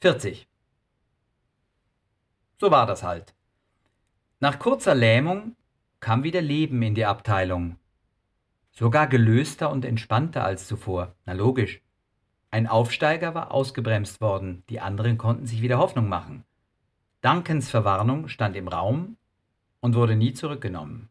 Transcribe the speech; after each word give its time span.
40. 0.00 0.46
So 2.58 2.70
war 2.70 2.86
das 2.86 3.02
halt. 3.02 3.34
Nach 4.38 4.60
kurzer 4.60 4.94
Lähmung 4.94 5.56
kam 5.98 6.22
wieder 6.22 6.40
Leben 6.40 6.80
in 6.82 6.94
die 6.94 7.04
Abteilung. 7.04 7.80
Sogar 8.70 9.08
gelöster 9.08 9.70
und 9.70 9.84
entspannter 9.84 10.44
als 10.44 10.68
zuvor. 10.68 11.16
Na 11.26 11.32
logisch. 11.32 11.82
Ein 12.52 12.68
Aufsteiger 12.68 13.34
war 13.34 13.50
ausgebremst 13.50 14.20
worden, 14.20 14.62
die 14.68 14.78
anderen 14.78 15.18
konnten 15.18 15.46
sich 15.46 15.62
wieder 15.62 15.78
Hoffnung 15.78 16.08
machen. 16.08 16.44
Duncans 17.20 17.68
Verwarnung 17.68 18.28
stand 18.28 18.54
im 18.54 18.68
Raum 18.68 19.16
und 19.80 19.96
wurde 19.96 20.14
nie 20.14 20.32
zurückgenommen. 20.32 21.08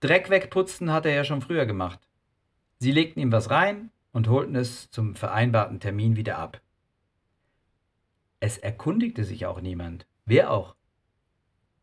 Dreck 0.00 0.30
wegputzen 0.30 0.90
hatte 0.90 1.10
er 1.10 1.16
ja 1.16 1.24
schon 1.24 1.42
früher 1.42 1.66
gemacht. 1.66 2.00
Sie 2.78 2.92
legten 2.92 3.20
ihm 3.20 3.30
was 3.30 3.50
rein 3.50 3.90
und 4.12 4.28
holten 4.28 4.56
es 4.56 4.90
zum 4.90 5.14
vereinbarten 5.14 5.80
Termin 5.80 6.16
wieder 6.16 6.38
ab. 6.38 6.62
Es 8.40 8.58
erkundigte 8.58 9.24
sich 9.24 9.46
auch 9.46 9.60
niemand. 9.60 10.06
Wer 10.24 10.50
auch? 10.50 10.76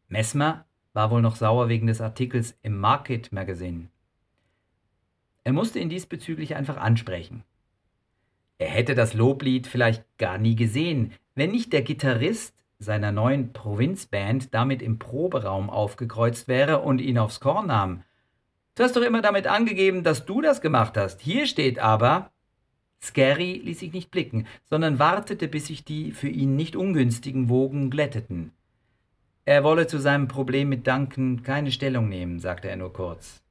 Messmer 0.07 0.65
war 0.93 1.11
wohl 1.11 1.21
noch 1.21 1.35
sauer 1.35 1.67
wegen 1.67 1.87
des 1.87 1.99
Artikels 1.99 2.57
im 2.61 2.77
Market 2.77 3.31
Magazine. 3.31 3.89
Er 5.43 5.53
musste 5.53 5.79
ihn 5.79 5.89
diesbezüglich 5.89 6.55
einfach 6.55 6.77
ansprechen. 6.77 7.43
Er 8.57 8.69
hätte 8.69 8.95
das 8.95 9.13
Loblied 9.13 9.67
vielleicht 9.67 10.05
gar 10.17 10.37
nie 10.37 10.55
gesehen, 10.55 11.13
wenn 11.35 11.51
nicht 11.51 11.73
der 11.73 11.81
Gitarrist 11.81 12.55
seiner 12.79 13.11
neuen 13.11 13.51
Provinzband 13.51 14.53
damit 14.53 14.81
im 14.81 14.97
Proberaum 14.97 15.69
aufgekreuzt 15.69 16.47
wäre 16.47 16.79
und 16.79 16.99
ihn 16.99 17.17
aufs 17.17 17.39
Korn 17.39 17.67
nahm. 17.67 18.03
Du 18.75 18.83
hast 18.83 18.95
doch 18.95 19.01
immer 19.01 19.21
damit 19.21 19.47
angegeben, 19.47 20.03
dass 20.03 20.25
du 20.25 20.41
das 20.41 20.61
gemacht 20.61 20.97
hast. 20.97 21.21
Hier 21.21 21.47
steht 21.47 21.79
aber. 21.79 22.31
Scary 23.01 23.61
ließ 23.63 23.79
sich 23.79 23.93
nicht 23.93 24.11
blicken, 24.11 24.47
sondern 24.63 24.99
wartete, 24.99 25.47
bis 25.47 25.67
sich 25.67 25.83
die 25.83 26.11
für 26.11 26.29
ihn 26.29 26.55
nicht 26.55 26.75
ungünstigen 26.75 27.49
Wogen 27.49 27.89
glätteten. 27.89 28.51
Er 29.45 29.63
wolle 29.63 29.85
zu 29.85 29.99
seinem 29.99 30.27
Problem 30.27 30.69
mit 30.69 30.87
Duncan 30.87 31.43
keine 31.43 31.71
Stellung 31.71 32.09
nehmen, 32.09 32.39
sagte 32.39 32.67
er 32.67 32.77
nur 32.77 32.93
kurz. 32.93 33.43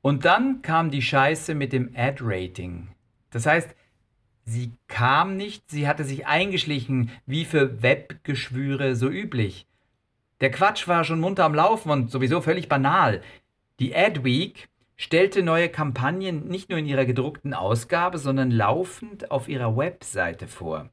Und 0.00 0.24
dann 0.24 0.62
kam 0.62 0.90
die 0.90 1.02
Scheiße 1.02 1.54
mit 1.54 1.72
dem 1.72 1.92
Ad-Rating. 1.94 2.88
Das 3.30 3.46
heißt, 3.46 3.74
sie 4.44 4.72
kam 4.88 5.36
nicht, 5.36 5.70
sie 5.70 5.86
hatte 5.86 6.04
sich 6.04 6.26
eingeschlichen, 6.26 7.10
wie 7.26 7.44
für 7.44 7.82
Webgeschwüre 7.82 8.96
so 8.96 9.08
üblich. 9.08 9.66
Der 10.40 10.50
Quatsch 10.50 10.88
war 10.88 11.04
schon 11.04 11.20
munter 11.20 11.44
am 11.44 11.54
Laufen 11.54 11.90
und 11.90 12.10
sowieso 12.10 12.40
völlig 12.40 12.68
banal. 12.68 13.22
Die 13.80 13.94
Adweek 13.94 14.68
stellte 14.98 15.42
neue 15.42 15.70
Kampagnen 15.70 16.48
nicht 16.48 16.68
nur 16.68 16.78
in 16.78 16.86
ihrer 16.86 17.06
gedruckten 17.06 17.54
Ausgabe, 17.54 18.18
sondern 18.18 18.50
laufend 18.50 19.30
auf 19.30 19.48
ihrer 19.48 19.76
Webseite 19.76 20.48
vor. 20.48 20.90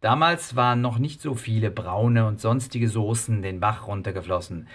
Damals 0.00 0.54
waren 0.54 0.82
noch 0.82 0.98
nicht 0.98 1.22
so 1.22 1.34
viele 1.34 1.70
braune 1.70 2.26
und 2.26 2.40
sonstige 2.40 2.88
Soßen 2.88 3.40
den 3.40 3.58
Bach 3.58 3.88
runtergeflossen. 3.88 4.68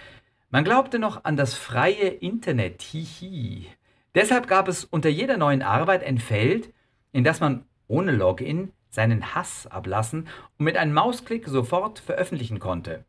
Man 0.50 0.64
glaubte 0.64 0.98
noch 0.98 1.24
an 1.24 1.36
das 1.36 1.54
freie 1.54 2.08
Internet, 2.08 2.82
hihi. 2.82 3.68
Deshalb 4.14 4.48
gab 4.48 4.68
es 4.68 4.84
unter 4.84 5.08
jeder 5.08 5.38
neuen 5.38 5.62
Arbeit 5.62 6.04
ein 6.04 6.18
Feld, 6.18 6.70
in 7.12 7.24
das 7.24 7.40
man 7.40 7.64
ohne 7.86 8.12
Login 8.12 8.72
seinen 8.90 9.34
Hass 9.34 9.66
ablassen 9.68 10.26
und 10.58 10.64
mit 10.64 10.76
einem 10.76 10.92
Mausklick 10.92 11.46
sofort 11.46 12.00
veröffentlichen 12.00 12.58
konnte. 12.58 13.04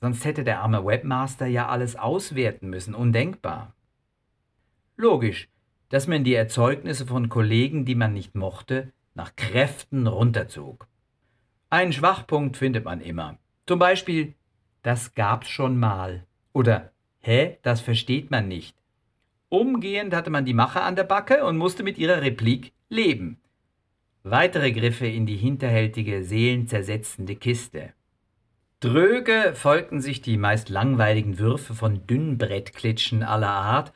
Sonst 0.00 0.24
hätte 0.24 0.44
der 0.44 0.60
arme 0.60 0.84
Webmaster 0.84 1.46
ja 1.46 1.68
alles 1.68 1.96
auswerten 1.96 2.68
müssen, 2.68 2.94
undenkbar. 2.94 3.72
Logisch, 5.00 5.48
dass 5.90 6.08
man 6.08 6.24
die 6.24 6.34
Erzeugnisse 6.34 7.06
von 7.06 7.28
Kollegen, 7.28 7.84
die 7.84 7.94
man 7.94 8.12
nicht 8.12 8.34
mochte, 8.34 8.92
nach 9.14 9.36
Kräften 9.36 10.08
runterzog. 10.08 10.88
Einen 11.70 11.92
Schwachpunkt 11.92 12.56
findet 12.56 12.84
man 12.84 13.00
immer. 13.00 13.38
Zum 13.68 13.78
Beispiel, 13.78 14.34
das 14.82 15.14
gab's 15.14 15.48
schon 15.48 15.78
mal. 15.78 16.26
Oder 16.52 16.90
hä, 17.20 17.58
das 17.62 17.80
versteht 17.80 18.32
man 18.32 18.48
nicht. 18.48 18.76
Umgehend 19.48 20.14
hatte 20.14 20.30
man 20.30 20.44
die 20.44 20.52
Macher 20.52 20.82
an 20.82 20.96
der 20.96 21.04
Backe 21.04 21.44
und 21.44 21.58
musste 21.58 21.84
mit 21.84 21.96
ihrer 21.96 22.20
Replik 22.20 22.72
leben. 22.88 23.38
Weitere 24.24 24.72
Griffe 24.72 25.06
in 25.06 25.26
die 25.26 25.36
hinterhältige, 25.36 26.24
seelenzersetzende 26.24 27.36
Kiste. 27.36 27.92
Dröge 28.80 29.52
folgten 29.54 30.00
sich 30.00 30.22
die 30.22 30.36
meist 30.36 30.68
langweiligen 30.68 31.38
Würfe 31.38 31.74
von 31.74 32.06
Dünnbrettklitschen 32.06 33.22
aller 33.22 33.48
Art, 33.48 33.92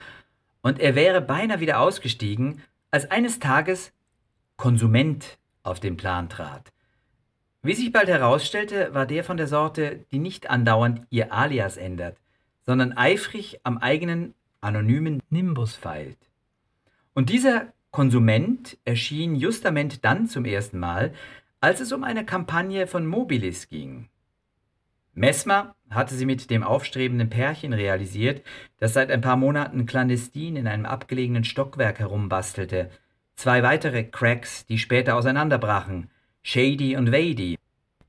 und 0.63 0.81
er 0.81 0.95
wäre 0.95 1.21
beinahe 1.21 1.61
wieder 1.61 1.81
ausgestiegen, 1.81 2.63
als 2.91 3.11
eines 3.11 3.39
Tages 3.39 3.93
Konsument 4.57 5.39
auf 5.63 5.81
den 5.81 5.97
Plan 5.97 6.29
trat. 6.29 6.73
Wie 7.63 7.75
sich 7.75 7.93
bald 7.93 8.09
herausstellte, 8.09 8.93
war 8.95 9.07
der 9.07 9.23
von 9.23 9.37
der 9.37 9.47
Sorte, 9.47 10.05
die 10.11 10.19
nicht 10.19 10.51
andauernd 10.51 11.07
ihr 11.11 11.33
Alias 11.33 11.77
ändert 11.77 12.17
sondern 12.65 12.93
eifrig 12.97 13.61
am 13.65 13.79
eigenen 13.79 14.35
anonymen 14.61 15.23
Nimbus 15.31 15.75
feilt. 15.75 16.19
Und 17.15 17.29
dieser 17.29 17.73
Konsument 17.91 18.79
erschien 18.85 19.35
justament 19.35 20.05
dann 20.05 20.29
zum 20.29 20.45
ersten 20.45 20.79
Mal, 20.79 21.13
als 21.61 21.81
es 21.81 21.93
um 21.93 22.05
eine 22.05 22.25
Kampagne 22.25 22.87
von 22.87 23.07
Mobilis 23.07 23.69
ging. 23.69 24.09
Messmer 25.15 25.75
hatte 25.95 26.15
sie 26.15 26.27
mit 26.27 26.51
dem 26.51 26.63
aufstrebenden 26.63 27.31
Pärchen 27.31 27.73
realisiert, 27.73 28.43
das 28.79 28.95
seit 28.95 29.11
ein 29.11 29.21
paar 29.21 29.37
Monaten 29.37 29.87
clandestin 29.87 30.57
in 30.57 30.67
einem 30.67 30.87
abgelegenen 30.87 31.45
Stockwerk 31.45 31.99
herumbastelte. 31.99 32.91
Zwei 33.35 33.63
weitere 33.63 34.05
Cracks, 34.05 34.67
die 34.67 34.79
später 34.79 35.17
auseinanderbrachen, 35.17 36.11
Shady 36.43 36.97
und 36.97 37.13
Wady, 37.13 37.57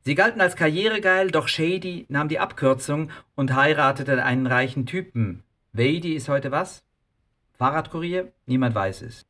Sie 0.05 0.16
galten 0.16 0.41
als 0.41 0.57
karrieregeil, 0.57 1.31
doch 1.31 1.47
Shady 1.47 2.05
nahm 2.09 2.27
die 2.27 2.39
Abkürzung 2.39 3.09
und 3.35 3.55
heiratete 3.55 4.21
einen 4.23 4.47
reichen 4.47 4.85
Typen. 4.85 5.44
Wady 5.71 6.13
ist 6.13 6.27
heute 6.27 6.51
was? 6.51 6.83
Fahrradkurier? 7.57 8.33
Niemand 8.45 8.75
weiß 8.75 9.03
es. 9.03 9.25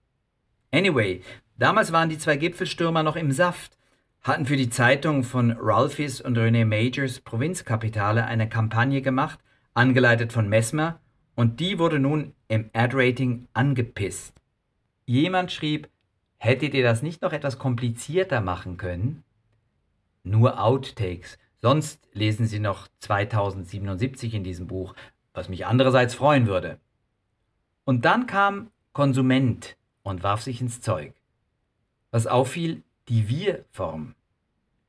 Anyway, 0.71 1.21
damals 1.57 1.91
waren 1.91 2.09
die 2.09 2.17
zwei 2.17 2.37
Gipfelstürmer 2.37 3.03
noch 3.03 3.15
im 3.15 3.31
Saft, 3.31 3.77
hatten 4.23 4.45
für 4.45 4.57
die 4.57 4.69
Zeitung 4.69 5.23
von 5.23 5.51
Ralphys 5.59 6.21
und 6.21 6.37
René 6.37 6.65
Majors 6.65 7.19
Provinzkapitale 7.19 8.25
eine 8.25 8.47
Kampagne 8.47 9.01
gemacht, 9.01 9.39
angeleitet 9.73 10.33
von 10.33 10.47
Messmer, 10.47 10.99
und 11.35 11.59
die 11.59 11.79
wurde 11.79 11.99
nun 11.99 12.33
im 12.47 12.69
Ad-Rating 12.73 13.47
angepisst. 13.53 14.35
Jemand 15.05 15.51
schrieb, 15.51 15.89
hättet 16.37 16.73
ihr 16.73 16.83
das 16.83 17.01
nicht 17.01 17.21
noch 17.21 17.33
etwas 17.33 17.57
komplizierter 17.57 18.39
machen 18.39 18.77
können? 18.77 19.23
nur 20.23 20.61
Outtakes. 20.61 21.37
Sonst 21.61 22.07
lesen 22.13 22.47
Sie 22.47 22.59
noch 22.59 22.87
2077 22.99 24.33
in 24.33 24.43
diesem 24.43 24.67
Buch, 24.67 24.95
was 25.33 25.49
mich 25.49 25.65
andererseits 25.65 26.15
freuen 26.15 26.47
würde. 26.47 26.79
Und 27.85 28.05
dann 28.05 28.27
kam 28.27 28.71
Konsument 28.91 29.77
und 30.01 30.23
warf 30.23 30.41
sich 30.41 30.61
ins 30.61 30.81
Zeug. 30.81 31.13
Was 32.11 32.27
auffiel, 32.27 32.83
die 33.09 33.27
Wir-Form. 33.27 34.15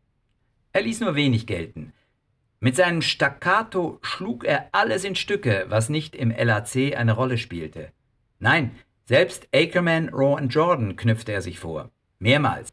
Er 0.73 0.83
ließ 0.83 1.01
nur 1.01 1.15
wenig 1.15 1.47
gelten. 1.47 1.95
Mit 2.61 2.77
seinem 2.77 3.01
Staccato 3.01 3.99
schlug 4.03 4.45
er 4.45 4.69
alles 4.73 5.05
in 5.05 5.15
Stücke, 5.15 5.65
was 5.69 5.89
nicht 5.89 6.15
im 6.15 6.31
LAC 6.31 6.97
eine 6.97 7.13
Rolle 7.13 7.39
spielte. 7.39 7.93
Nein, 8.39 8.73
selbst 9.07 9.49
Ackerman, 9.55 10.11
Raw 10.11 10.41
und 10.41 10.49
Jordan 10.51 10.97
knüpfte 10.97 11.33
er 11.33 11.41
sich 11.41 11.59
vor. 11.59 11.91
Mehrmals. 12.19 12.69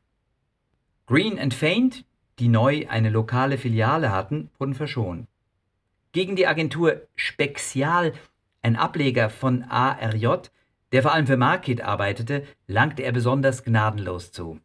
Green 1.06 1.40
and 1.40 1.54
Faint, 1.54 2.06
die 2.40 2.48
neu 2.48 2.86
eine 2.90 3.10
lokale 3.10 3.58
Filiale 3.58 4.12
hatten, 4.12 4.50
wurden 4.58 4.74
verschont. 4.74 5.28
Gegen 6.12 6.36
die 6.36 6.48
Agentur 6.48 7.02
Spexial, 7.16 8.14
ein 8.62 8.76
Ableger 8.76 9.30
von 9.30 9.64
ARJ, 9.64 10.50
der 10.92 11.02
vor 11.02 11.14
allem 11.14 11.28
für 11.28 11.38
Market 11.38 11.82
arbeitete, 11.82 12.44
langte 12.68 13.04
er 13.04 13.12
besonders 13.12 13.64
gnadenlos 13.64 14.32
zu. 14.32 14.60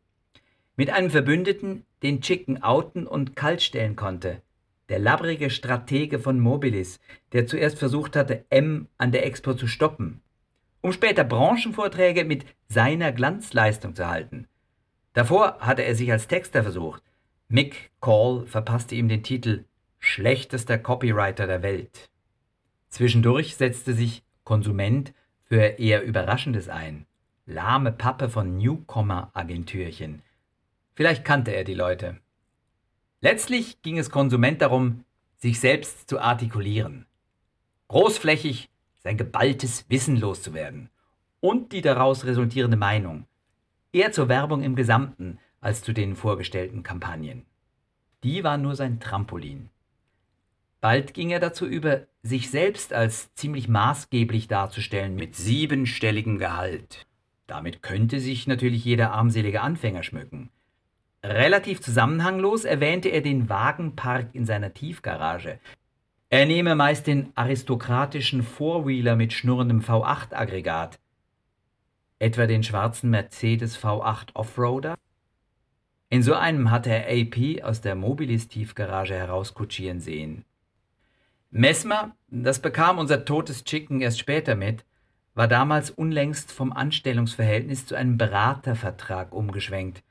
Mit 0.77 0.91
einem 0.91 1.11
Verbündeten, 1.11 1.85
den 2.03 2.21
Chicken 2.21 2.63
outen 2.63 3.07
und 3.07 3.35
kaltstellen 3.35 3.97
konnte, 3.97 4.43
der 4.89 4.99
labbrige 4.99 5.51
Stratege 5.51 6.19
von 6.19 6.39
Mobilis, 6.39 7.01
der 7.33 7.47
zuerst 7.47 7.79
versucht 7.79 8.15
hatte, 8.15 8.45
M 8.51 8.89
an 8.97 9.11
der 9.11 9.27
Expo 9.27 9.55
zu 9.55 9.67
stoppen, 9.67 10.21
um 10.81 10.93
später 10.93 11.25
Branchenvorträge 11.25 12.25
mit 12.25 12.47
seiner 12.69 13.13
Glanzleistung 13.13 13.95
zu 13.95 14.07
halten. 14.07 14.47
Davor 15.15 15.59
hatte 15.61 15.83
er 15.83 15.95
sich 15.95 16.13
als 16.13 16.29
Texter 16.29 16.63
versucht. 16.63 17.03
Mick 17.51 17.91
Call 18.03 18.45
verpasste 18.47 18.95
ihm 18.95 19.09
den 19.09 19.23
Titel 19.23 19.65
Schlechtester 19.99 20.77
Copywriter 20.77 21.47
der 21.47 21.63
Welt. 21.63 22.11
Zwischendurch 22.91 23.57
setzte 23.57 23.95
sich 23.95 24.23
Konsument 24.45 25.15
für 25.45 25.79
eher 25.79 26.03
Überraschendes 26.03 26.69
ein. 26.69 27.07
Lahme 27.47 27.91
Pappe 27.91 28.29
von 28.29 28.59
Newcomer-Agentürchen. 28.59 30.21
Vielleicht 30.95 31.25
kannte 31.25 31.53
er 31.53 31.65
die 31.65 31.73
Leute. 31.73 32.19
Letztlich 33.23 33.81
ging 33.81 33.97
es 33.97 34.11
Konsument 34.11 34.61
darum, 34.61 35.07
sich 35.39 35.59
selbst 35.59 36.07
zu 36.07 36.21
artikulieren, 36.21 37.07
großflächig 37.89 38.69
sein 38.99 39.17
geballtes 39.17 39.87
Wissen 39.89 40.17
loszuwerden 40.17 40.91
und 41.41 41.73
die 41.73 41.81
daraus 41.81 42.27
resultierende 42.27 42.77
Meinung, 42.77 43.27
eher 43.91 44.13
zur 44.13 44.29
Werbung 44.29 44.63
im 44.63 44.77
Gesamten 44.77 45.39
als 45.61 45.83
zu 45.83 45.93
den 45.93 46.17
vorgestellten 46.17 46.83
Kampagnen. 46.83 47.45
Die 48.25 48.45
war 48.45 48.59
nur 48.59 48.75
sein 48.75 49.01
Trampolin. 49.01 49.71
Bald 50.81 51.15
ging 51.15 51.31
er 51.31 51.41
dazu 51.41 51.67
über, 51.67 52.07
sich 52.23 52.51
selbst 52.51 52.93
als 52.93 53.35
ziemlich 53.35 53.69
maßgeblich 53.69 54.47
darzustellen 54.47 55.17
mit 55.17 55.35
siebenstelligem 55.35 56.39
Gehalt. 56.39 57.07
Damit 57.47 57.83
könnte 57.83 58.21
sich 58.21 58.47
natürlich 58.47 58.85
jeder 58.85 59.13
armselige 59.13 59.61
Anfänger 59.61 60.03
schmücken. 60.03 60.51
Relativ 61.25 61.81
zusammenhanglos 61.81 62.65
erwähnte 62.65 63.09
er 63.09 63.23
den 63.23 63.49
Wagenpark 63.49 64.35
in 64.35 64.45
seiner 64.45 64.73
Tiefgarage. 64.73 65.59
Er 66.31 66.47
nehme 66.47 66.75
meist 66.75 67.07
den 67.07 67.33
aristokratischen 67.35 68.43
Fourwheeler 68.43 69.17
mit 69.17 69.33
schnurrendem 69.33 69.81
V8-Aggregat, 69.81 71.01
etwa 72.19 72.47
den 72.47 72.63
schwarzen 72.63 73.11
Mercedes 73.11 73.79
V8 73.83 74.35
Offroader. 74.35 74.95
In 76.11 76.23
so 76.23 76.35
einem 76.35 76.71
hatte 76.71 76.91
er 76.91 77.07
AP 77.11 77.63
aus 77.63 77.81
der 77.81 77.95
Mobilis-Tiefgarage 77.95 79.15
herauskutschieren 79.15 80.01
sehen. 80.01 80.45
Messmer, 81.51 82.17
das 82.29 82.61
bekam 82.61 82.99
unser 82.99 83.25
totes 83.25 83.65
Chicken 83.65 84.01
erst 84.01 84.19
später 84.19 84.55
mit, 84.55 84.85
war 85.35 85.49
damals 85.49 85.91
unlängst 85.91 86.51
vom 86.51 86.73
Anstellungsverhältnis 86.73 87.87
zu 87.87 87.95
einem 87.95 88.19
Beratervertrag 88.19 89.33
umgeschwenkt. 89.33 90.03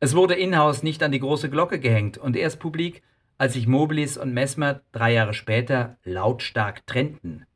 Es 0.00 0.14
wurde 0.14 0.34
in-house 0.34 0.82
nicht 0.82 1.02
an 1.02 1.12
die 1.12 1.20
große 1.20 1.50
Glocke 1.50 1.80
gehängt 1.80 2.18
und 2.18 2.36
erst 2.36 2.60
publik, 2.60 3.02
als 3.38 3.54
sich 3.54 3.66
Mobilis 3.66 4.18
und 4.18 4.34
Messmer 4.34 4.82
drei 4.92 5.12
Jahre 5.14 5.34
später 5.34 5.96
lautstark 6.04 6.86
trennten. 6.86 7.46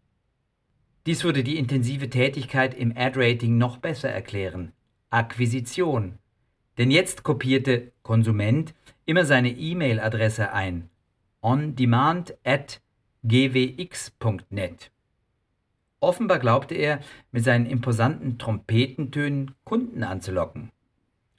Dies 1.07 1.25
würde 1.25 1.43
die 1.43 1.59
intensive 1.59 2.09
Tätigkeit 2.09 2.75
im 2.75 2.97
Ad-Rating 2.97 3.59
noch 3.59 3.79
besser 3.79 4.09
erklären. 4.09 4.73
Akquisition. 5.11 6.19
Denn 6.79 6.91
jetzt 6.91 7.23
kopierte 7.23 7.93
Konsument 8.03 8.75
immer 9.05 9.25
seine 9.25 9.51
E-Mail-Adresse 9.51 10.53
ein. 10.53 10.89
On 11.41 11.75
demand 11.75 12.37
at 12.45 12.81
gwx.net. 13.25 14.91
Offenbar 16.01 16.39
glaubte 16.41 16.75
er, 16.75 17.01
mit 17.31 17.45
seinen 17.45 17.67
imposanten 17.67 18.39
Trompetentönen 18.39 19.55
Kunden 19.65 20.03
anzulocken. 20.03 20.73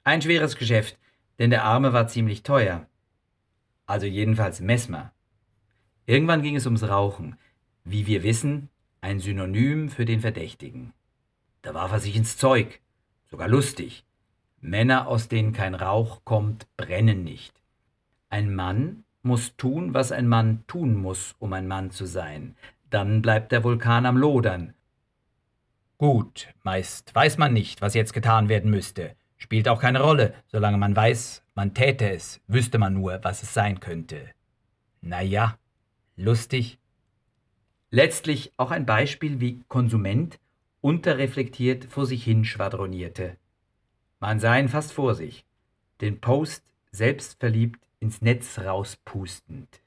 Ein 0.04 0.22
schweres 0.22 0.56
Geschäft, 0.56 0.98
denn 1.38 1.50
der 1.50 1.64
Arme 1.64 1.92
war 1.92 2.08
ziemlich 2.08 2.42
teuer. 2.42 2.86
Also 3.86 4.06
jedenfalls 4.06 4.60
Messmer. 4.60 5.12
Irgendwann 6.06 6.42
ging 6.42 6.56
es 6.56 6.66
ums 6.66 6.82
Rauchen. 6.84 7.36
Wie 7.84 8.06
wir 8.06 8.22
wissen, 8.22 8.70
ein 9.02 9.20
Synonym 9.20 9.90
für 9.90 10.06
den 10.06 10.20
Verdächtigen. 10.20 10.94
Da 11.60 11.74
warf 11.74 11.92
er 11.92 12.00
sich 12.00 12.16
ins 12.16 12.38
Zeug. 12.38 12.80
Sogar 13.30 13.48
lustig. 13.48 14.04
Männer, 14.64 15.08
aus 15.08 15.28
denen 15.28 15.52
kein 15.52 15.74
Rauch 15.74 16.22
kommt, 16.24 16.66
brennen 16.78 17.22
nicht. 17.22 17.52
Ein 18.30 18.54
Mann 18.54 19.04
muss 19.22 19.56
tun, 19.58 19.92
was 19.92 20.10
ein 20.10 20.26
Mann 20.26 20.64
tun 20.66 20.96
muss, 20.96 21.34
um 21.38 21.52
ein 21.52 21.68
Mann 21.68 21.90
zu 21.90 22.06
sein. 22.06 22.56
Dann 22.88 23.20
bleibt 23.20 23.52
der 23.52 23.62
Vulkan 23.62 24.06
am 24.06 24.16
Lodern. 24.16 24.72
Gut, 25.98 26.48
meist 26.62 27.14
weiß 27.14 27.36
man 27.36 27.52
nicht, 27.52 27.82
was 27.82 27.92
jetzt 27.92 28.14
getan 28.14 28.48
werden 28.48 28.70
müsste. 28.70 29.14
Spielt 29.36 29.68
auch 29.68 29.82
keine 29.82 30.00
Rolle, 30.00 30.32
solange 30.46 30.78
man 30.78 30.96
weiß, 30.96 31.42
man 31.54 31.74
täte 31.74 32.10
es, 32.10 32.40
wüsste 32.46 32.78
man 32.78 32.94
nur, 32.94 33.20
was 33.22 33.42
es 33.42 33.52
sein 33.52 33.80
könnte. 33.80 34.30
Na 35.02 35.20
ja, 35.20 35.58
lustig. 36.16 36.78
Letztlich 37.90 38.52
auch 38.56 38.70
ein 38.70 38.86
Beispiel, 38.86 39.40
wie 39.40 39.62
Konsument 39.68 40.40
unterreflektiert 40.80 41.84
vor 41.84 42.06
sich 42.06 42.24
hin 42.24 42.46
schwadronierte. 42.46 43.36
Man 44.26 44.40
sah 44.40 44.56
ihn 44.56 44.70
fast 44.70 44.94
vor 44.94 45.14
sich, 45.14 45.44
den 46.00 46.18
Post 46.18 46.72
selbstverliebt 46.92 47.86
ins 48.00 48.22
Netz 48.22 48.58
rauspustend. 48.58 49.82